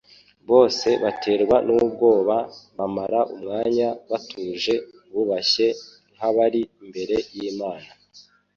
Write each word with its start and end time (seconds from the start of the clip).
"Bose 0.49 0.89
baterwa 1.03 1.57
n'ubwoba." 1.65 2.35
Bamara 2.77 3.19
umwanya 3.33 3.87
batuje 4.09 4.73
bubashye 5.11 5.67
nk'abari 6.13 6.61
imbere 6.81 7.15
y'Imana. 7.37 7.89